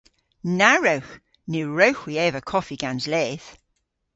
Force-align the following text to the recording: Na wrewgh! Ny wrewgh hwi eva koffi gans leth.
Na 0.57 0.71
wrewgh! 0.79 1.13
Ny 1.49 1.61
wrewgh 1.75 2.01
hwi 2.01 2.15
eva 2.25 2.41
koffi 2.51 2.75
gans 2.81 3.05
leth. 3.13 3.49